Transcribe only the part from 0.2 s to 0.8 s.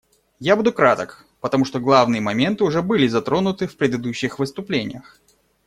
Я буду